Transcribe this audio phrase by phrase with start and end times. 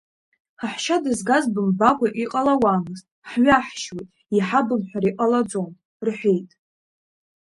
[0.59, 5.69] Ҳаҳәшьа дызгаз бымбакәа иҟалауамызт, ҳҩаҳшьуеит, иҳабымҳәар иҟалаӡом,—
[6.05, 6.49] рҳәеит.